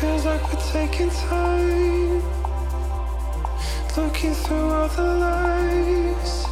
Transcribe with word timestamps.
feels 0.00 0.24
like 0.24 0.42
we're 0.50 0.66
taking 0.72 1.10
time, 1.10 2.22
looking 3.98 4.32
through 4.32 4.70
all 4.72 4.88
the 4.88 5.02
lies. 5.02 6.44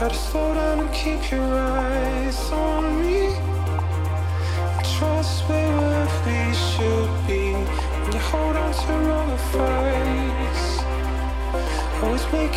Gotta 0.00 0.16
slow 0.16 0.52
down 0.52 0.80
and 0.80 0.92
keep 0.92 1.30
your 1.30 1.48
eyes 1.54 2.50
on 2.50 2.82
me. 3.00 3.36
Trust 4.94 5.48
where 5.48 6.08
we 6.26 6.54
should 6.66 7.12
be. 7.28 7.52
When 8.02 8.12
you 8.12 8.18
hold 8.30 8.56
on 8.56 8.72
to 8.82 8.94
all 9.14 9.26
the 9.32 9.40
fights. 9.52 10.64
always 12.02 12.24
make 12.32 12.56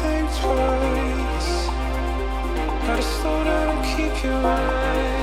think 0.00 0.28
twice. 0.40 1.50
Gotta 2.86 3.02
slow 3.02 3.44
down 3.44 3.68
and 3.74 3.84
keep 3.96 4.22
your 4.22 4.34
eyes. 4.34 5.13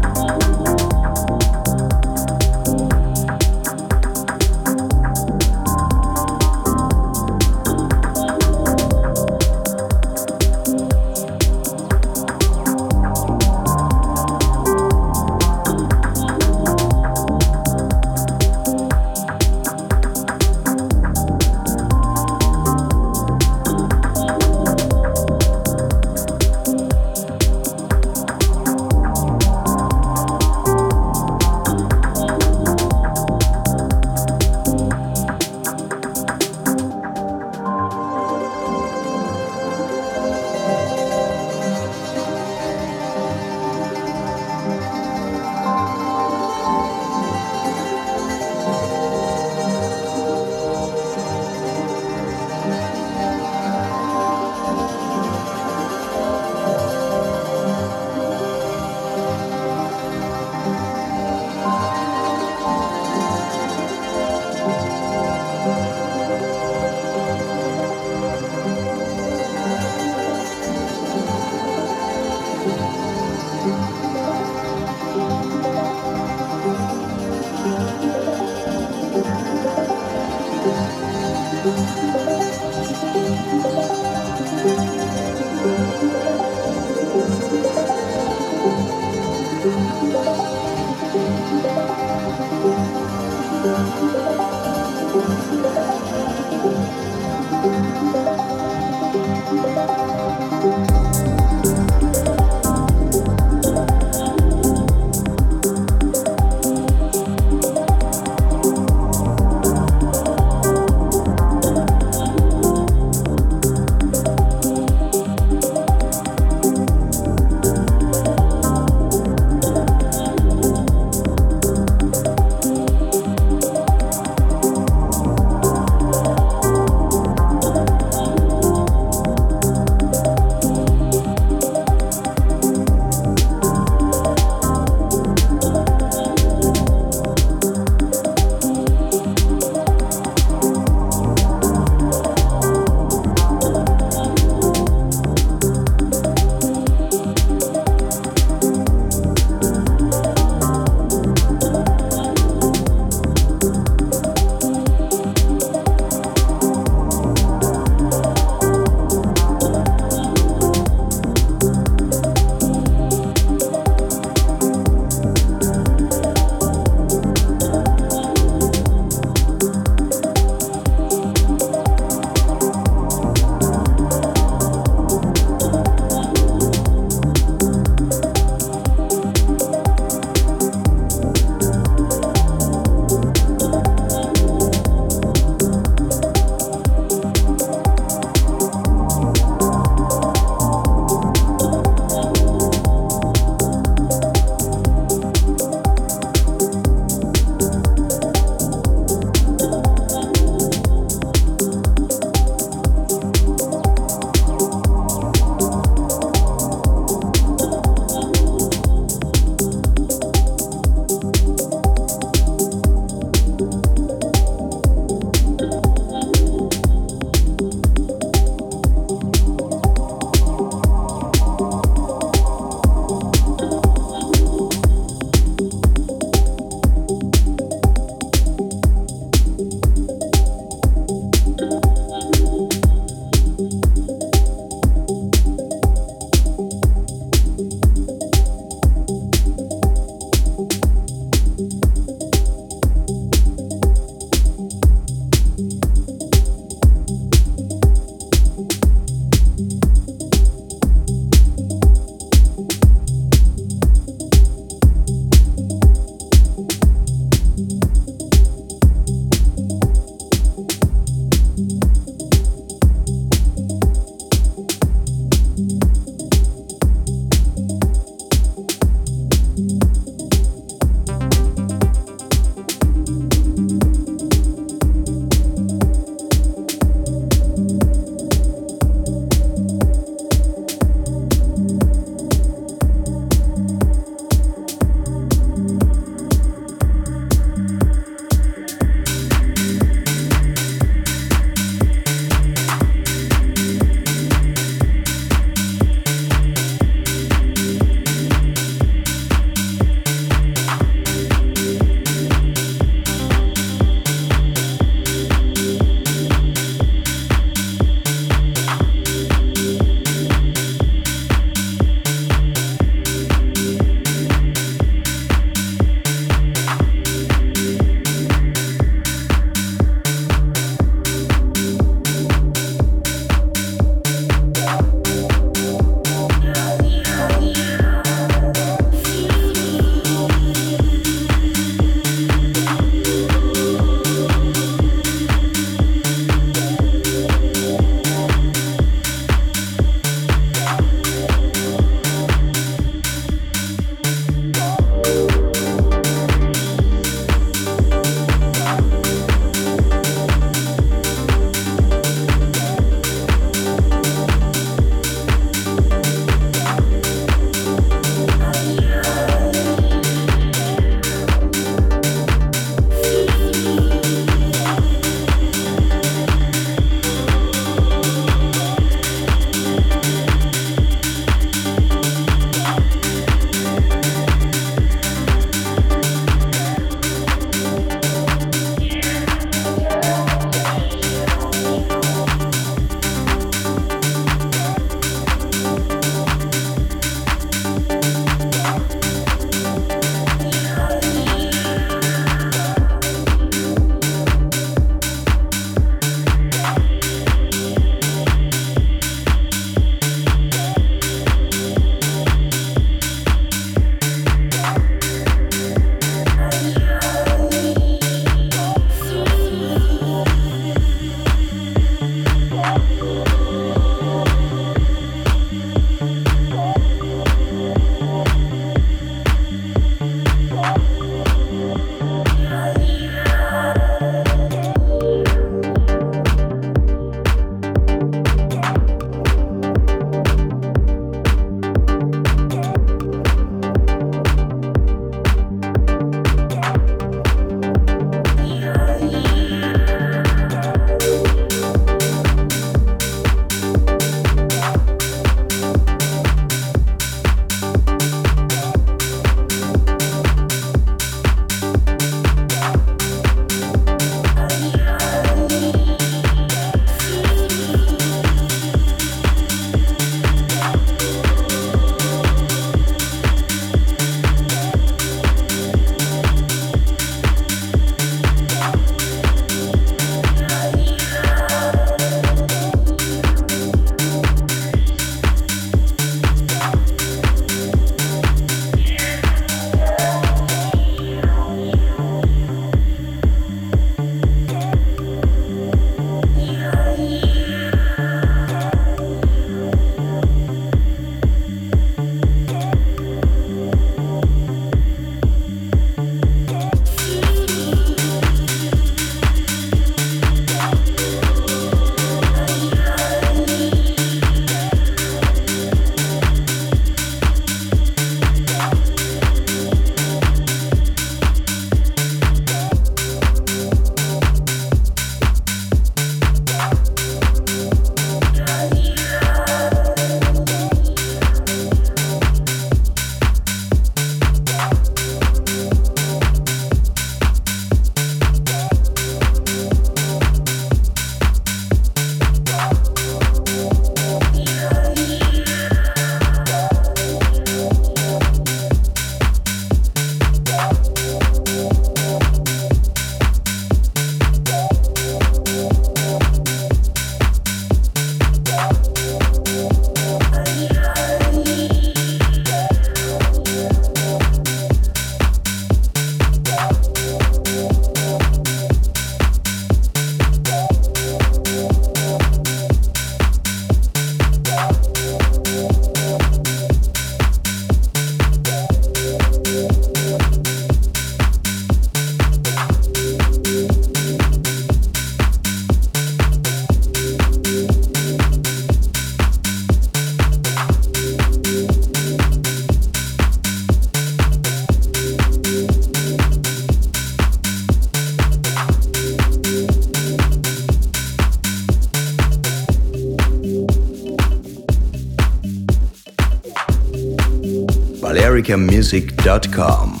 balearicamusic.com. 598.46 600.00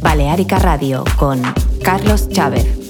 Balearica 0.00 0.58
Radio 0.58 1.04
con 1.18 1.42
Carlos 1.82 2.28
Chávez. 2.28 2.83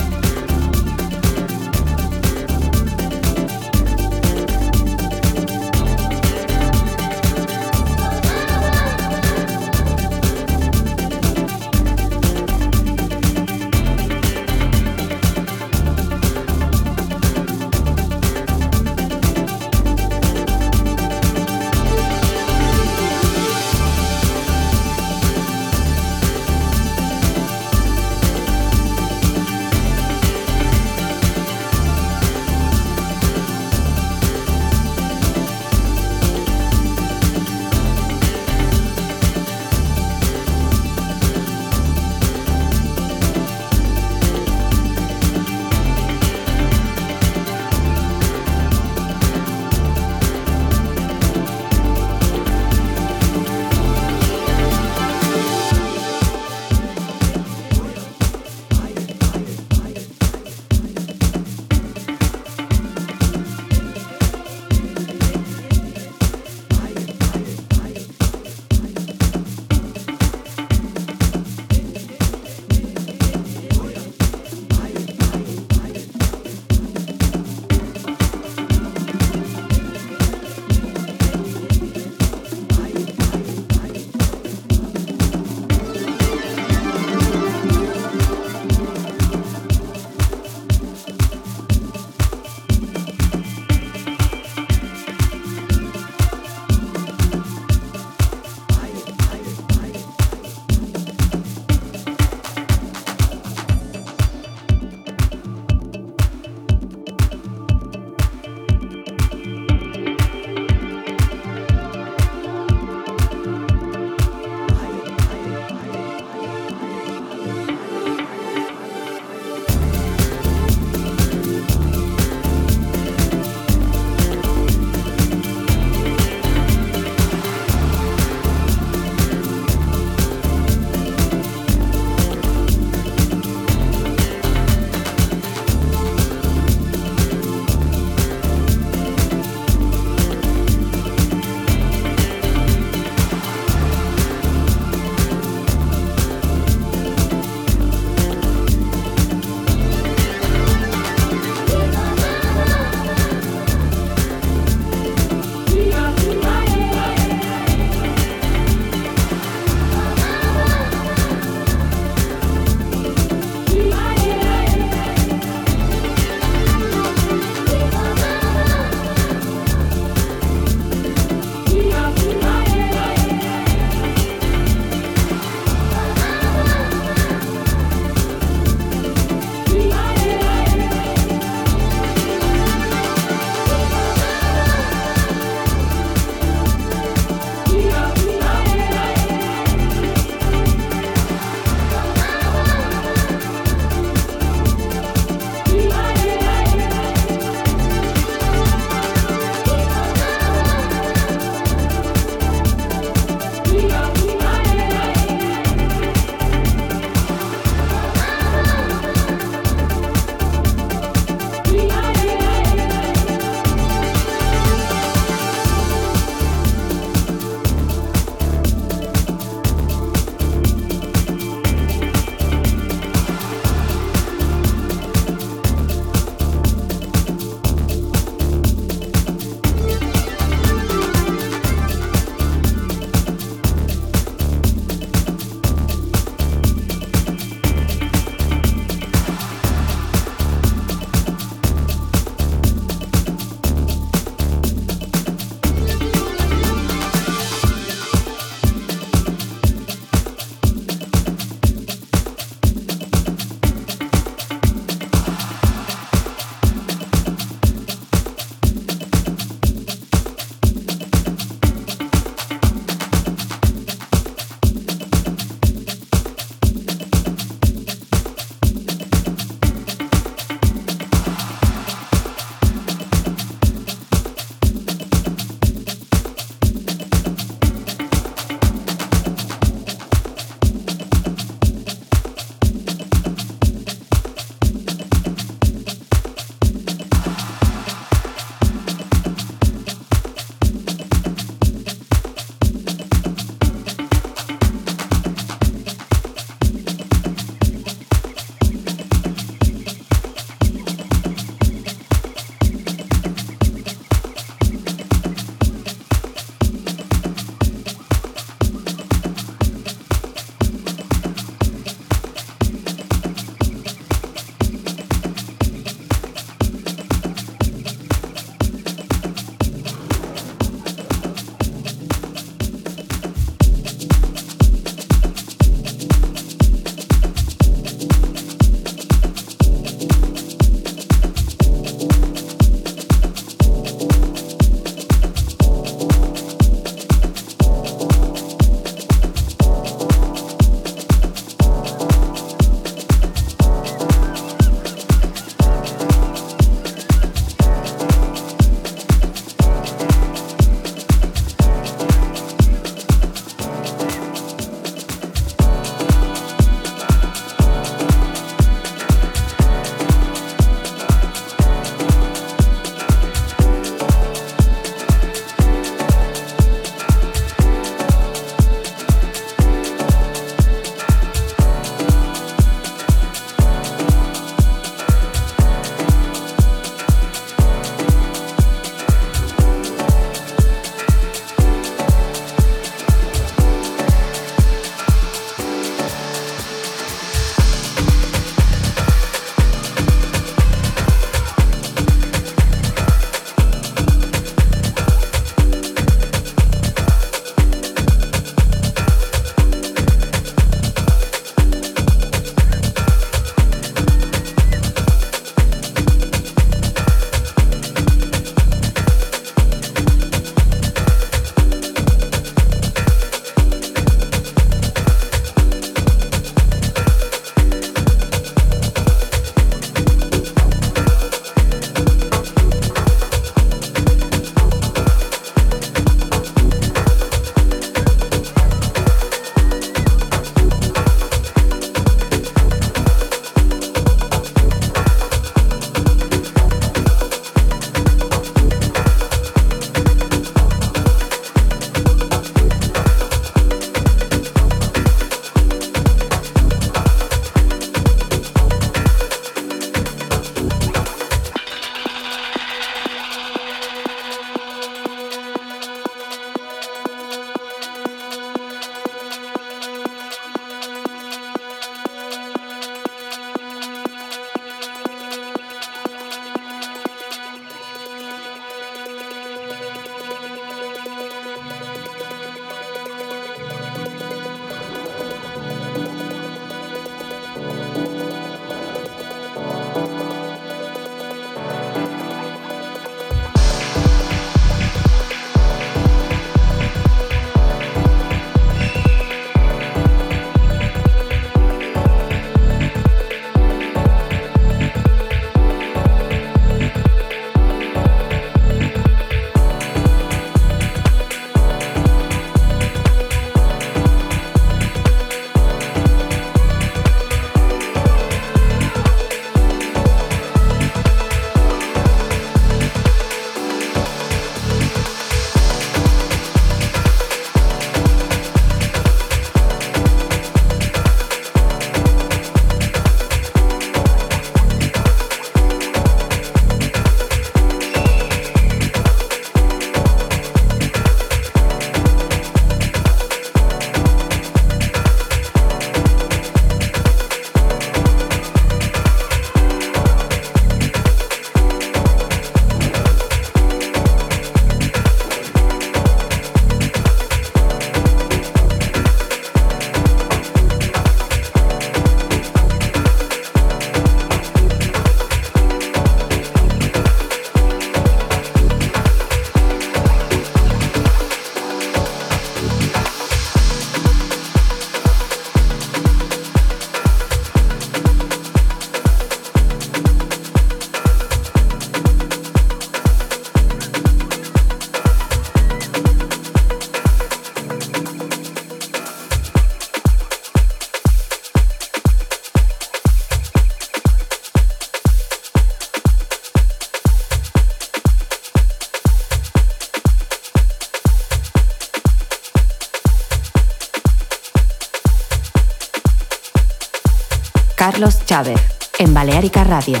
Chávez 598.38 598.60
en 599.00 599.12
Balearica 599.12 599.64
Radio. 599.64 600.00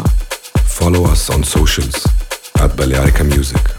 Follow 0.64 1.10
us 1.10 1.28
on 1.28 1.42
socials 1.42 2.04
at 2.60 2.72
Balearica 2.76 3.24
Music. 3.24 3.77